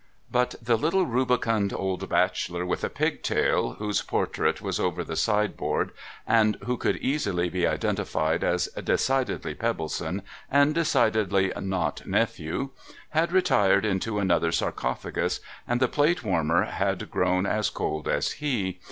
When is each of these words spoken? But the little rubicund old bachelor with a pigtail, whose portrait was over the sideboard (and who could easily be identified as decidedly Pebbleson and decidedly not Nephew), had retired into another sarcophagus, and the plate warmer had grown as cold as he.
But 0.31 0.55
the 0.59 0.79
little 0.79 1.05
rubicund 1.05 1.71
old 1.73 2.09
bachelor 2.09 2.65
with 2.65 2.83
a 2.83 2.89
pigtail, 2.89 3.73
whose 3.73 4.01
portrait 4.01 4.59
was 4.59 4.79
over 4.79 5.03
the 5.03 5.15
sideboard 5.15 5.91
(and 6.25 6.57
who 6.65 6.75
could 6.75 6.97
easily 6.97 7.49
be 7.49 7.67
identified 7.67 8.43
as 8.43 8.65
decidedly 8.83 9.53
Pebbleson 9.53 10.23
and 10.49 10.73
decidedly 10.73 11.53
not 11.59 12.07
Nephew), 12.07 12.71
had 13.09 13.31
retired 13.31 13.85
into 13.85 14.17
another 14.17 14.51
sarcophagus, 14.51 15.39
and 15.67 15.79
the 15.79 15.87
plate 15.87 16.23
warmer 16.23 16.63
had 16.63 17.11
grown 17.11 17.45
as 17.45 17.69
cold 17.69 18.07
as 18.07 18.31
he. 18.31 18.79